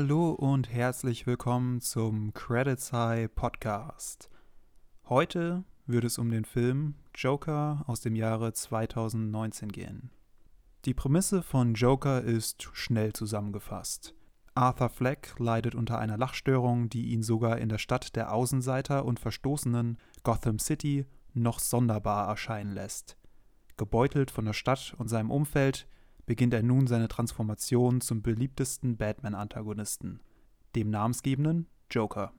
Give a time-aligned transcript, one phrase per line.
[0.00, 4.30] Hallo und herzlich willkommen zum Credits High Podcast.
[5.08, 10.12] Heute wird es um den Film Joker aus dem Jahre 2019 gehen.
[10.84, 14.14] Die Prämisse von Joker ist schnell zusammengefasst.
[14.54, 19.18] Arthur Fleck leidet unter einer Lachstörung, die ihn sogar in der Stadt der Außenseiter und
[19.18, 23.16] Verstoßenen Gotham City noch sonderbar erscheinen lässt.
[23.76, 25.88] Gebeutelt von der Stadt und seinem Umfeld
[26.28, 30.20] beginnt er nun seine Transformation zum beliebtesten Batman-Antagonisten,
[30.76, 32.34] dem namensgebenden Joker.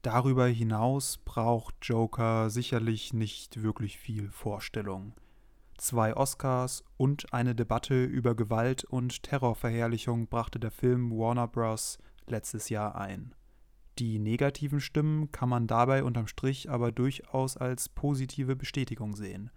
[0.00, 5.12] Darüber hinaus braucht Joker sicherlich nicht wirklich viel Vorstellung.
[5.76, 11.98] Zwei Oscars und eine Debatte über Gewalt und Terrorverherrlichung brachte der Film Warner Bros.
[12.26, 13.34] letztes Jahr ein.
[13.98, 19.50] Die negativen Stimmen kann man dabei unterm Strich aber durchaus als positive Bestätigung sehen.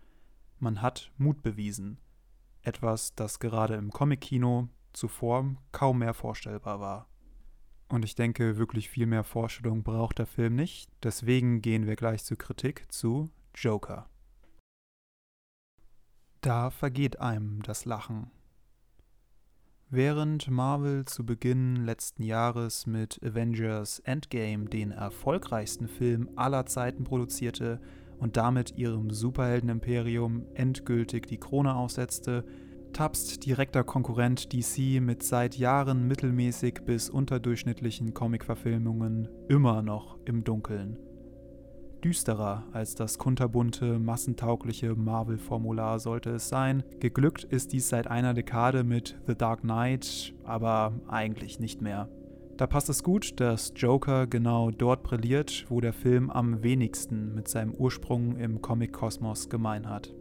[0.60, 2.00] Man hat Mut bewiesen,
[2.62, 7.08] etwas, das gerade im Comic-Kino zuvor kaum mehr vorstellbar war.
[7.90, 10.90] Und ich denke, wirklich viel mehr Vorstellung braucht der Film nicht.
[11.04, 14.10] Deswegen gehen wir gleich zur Kritik zu Joker.
[16.42, 18.30] Da vergeht einem das Lachen.
[19.90, 27.80] Während Marvel zu Beginn letzten Jahres mit Avengers Endgame den erfolgreichsten Film aller Zeiten produzierte,
[28.20, 32.44] und damit ihrem Superhelden-Imperium endgültig die Krone aufsetzte,
[32.94, 40.98] tapst direkter Konkurrent DC mit seit Jahren mittelmäßig bis unterdurchschnittlichen Comic-Verfilmungen immer noch im Dunkeln.
[42.04, 46.84] Düsterer als das kunterbunte, massentaugliche Marvel-Formular sollte es sein.
[47.00, 52.08] Geglückt ist dies seit einer Dekade mit The Dark Knight, aber eigentlich nicht mehr.
[52.58, 57.48] Da passt es gut, dass Joker genau dort brilliert, wo der Film am wenigsten mit
[57.48, 60.12] seinem Ursprung im Comic-Kosmos gemein hat.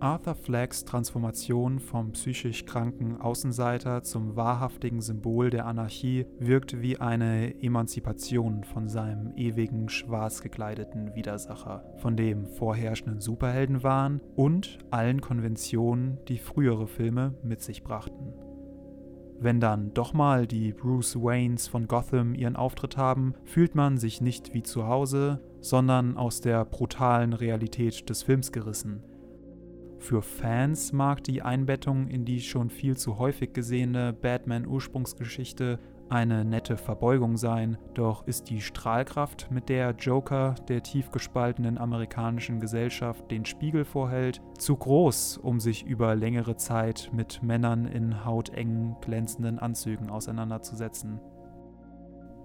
[0.00, 7.54] Arthur Flaggs Transformation vom psychisch kranken Außenseiter zum wahrhaftigen Symbol der Anarchie wirkt wie eine
[7.62, 16.38] Emanzipation von seinem ewigen schwarz gekleideten Widersacher, von dem vorherrschenden Superheldenwahn und allen Konventionen, die
[16.38, 18.51] frühere Filme mit sich brachten.
[19.40, 24.20] Wenn dann doch mal die Bruce Waynes von Gotham ihren Auftritt haben, fühlt man sich
[24.20, 29.02] nicht wie zu Hause, sondern aus der brutalen Realität des Films gerissen.
[29.98, 36.76] Für Fans mag die Einbettung in die schon viel zu häufig gesehene Batman-Ursprungsgeschichte eine nette
[36.76, 43.44] Verbeugung sein, doch ist die Strahlkraft, mit der Joker der tief gespaltenen amerikanischen Gesellschaft den
[43.44, 50.10] Spiegel vorhält, zu groß, um sich über längere Zeit mit Männern in hautengen, glänzenden Anzügen
[50.10, 51.20] auseinanderzusetzen.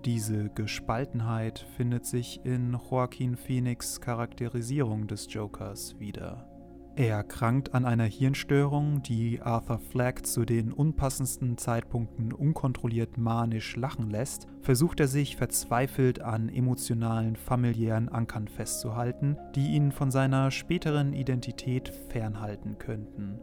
[0.05, 6.56] Diese Gespaltenheit findet sich in Joaquin Phoenix Charakterisierung des Jokers wieder.
[6.97, 14.09] Er erkrankt an einer Hirnstörung, die Arthur Fleck zu den unpassendsten Zeitpunkten unkontrolliert manisch lachen
[14.09, 21.13] lässt, versucht er sich verzweifelt an emotionalen, familiären Ankern festzuhalten, die ihn von seiner späteren
[21.13, 23.37] Identität fernhalten könnten.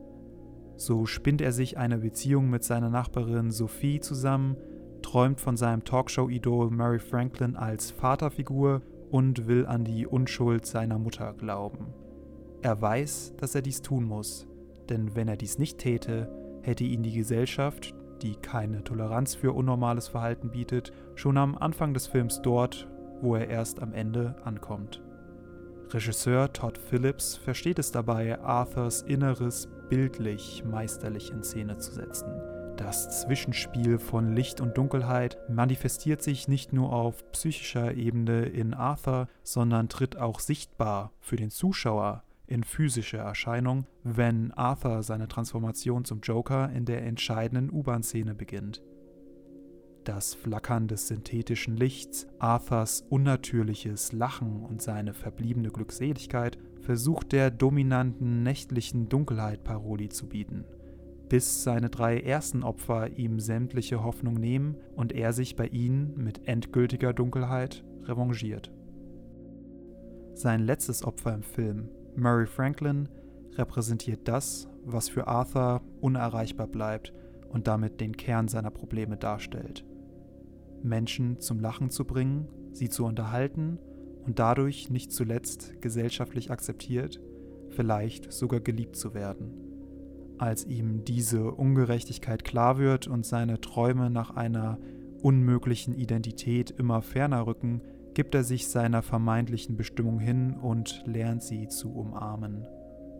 [0.76, 4.56] So spinnt er sich eine Beziehung mit seiner Nachbarin Sophie zusammen,
[5.00, 8.82] träumt von seinem Talkshow-Idol Mary Franklin als Vaterfigur
[9.12, 11.94] und will an die Unschuld seiner Mutter glauben.
[12.64, 14.46] Er weiß, dass er dies tun muss,
[14.88, 16.30] denn wenn er dies nicht täte,
[16.62, 22.06] hätte ihn die Gesellschaft, die keine Toleranz für unnormales Verhalten bietet, schon am Anfang des
[22.06, 22.88] Films dort,
[23.20, 25.02] wo er erst am Ende ankommt.
[25.90, 32.32] Regisseur Todd Phillips versteht es dabei, Arthurs Inneres bildlich meisterlich in Szene zu setzen.
[32.78, 39.28] Das Zwischenspiel von Licht und Dunkelheit manifestiert sich nicht nur auf psychischer Ebene in Arthur,
[39.42, 42.22] sondern tritt auch sichtbar für den Zuschauer
[42.54, 48.80] in physische Erscheinung, wenn Arthur seine Transformation zum Joker in der entscheidenden U-Bahn-Szene beginnt.
[50.04, 58.44] Das Flackern des synthetischen Lichts, Arthurs unnatürliches Lachen und seine verbliebene Glückseligkeit versucht der dominanten
[58.44, 60.64] nächtlichen Dunkelheit Paroli zu bieten,
[61.28, 66.46] bis seine drei ersten Opfer ihm sämtliche Hoffnung nehmen und er sich bei ihnen mit
[66.46, 68.70] endgültiger Dunkelheit revanchiert.
[70.34, 73.08] Sein letztes Opfer im Film, Murray Franklin
[73.56, 77.12] repräsentiert das, was für Arthur unerreichbar bleibt
[77.48, 79.84] und damit den Kern seiner Probleme darstellt.
[80.82, 83.78] Menschen zum Lachen zu bringen, sie zu unterhalten
[84.26, 87.20] und dadurch nicht zuletzt gesellschaftlich akzeptiert,
[87.70, 89.54] vielleicht sogar geliebt zu werden.
[90.38, 94.78] Als ihm diese Ungerechtigkeit klar wird und seine Träume nach einer
[95.22, 97.80] unmöglichen Identität immer ferner rücken,
[98.14, 102.66] gibt er sich seiner vermeintlichen Bestimmung hin und lernt sie zu umarmen.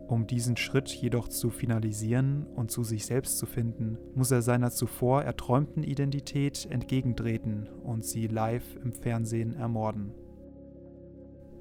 [0.07, 4.69] Um diesen Schritt jedoch zu finalisieren und zu sich selbst zu finden, muss er seiner
[4.69, 10.13] zuvor erträumten Identität entgegentreten und sie live im Fernsehen ermorden.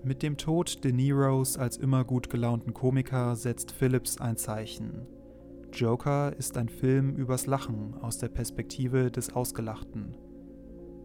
[0.03, 5.07] Mit dem Tod De Niros als immer gut gelaunten Komiker setzt Phillips ein Zeichen.
[5.73, 10.15] Joker ist ein Film übers Lachen aus der Perspektive des Ausgelachten.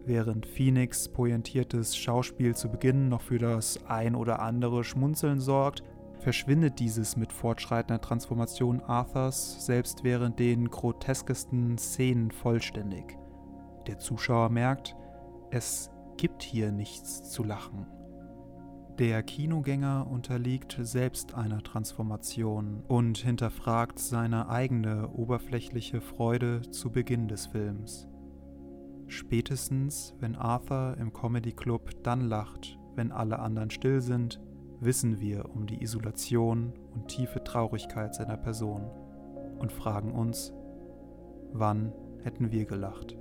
[0.06, 5.82] Während Phoenix pointiertes Schauspiel zu Beginn noch für das ein oder andere Schmunzeln sorgt,
[6.20, 13.16] verschwindet dieses mit fortschreitender Transformation Arthurs selbst während den groteskesten Szenen vollständig.
[13.86, 14.94] Der Zuschauer merkt,
[15.50, 17.86] es gibt hier nichts zu lachen.
[18.98, 27.46] Der Kinogänger unterliegt selbst einer Transformation und hinterfragt seine eigene oberflächliche Freude zu Beginn des
[27.46, 28.09] Films.
[29.10, 34.40] Spätestens, wenn Arthur im Comedy Club dann lacht, wenn alle anderen still sind,
[34.78, 38.88] wissen wir um die Isolation und tiefe Traurigkeit seiner Person
[39.58, 40.52] und fragen uns,
[41.52, 41.92] wann
[42.22, 43.16] hätten wir gelacht?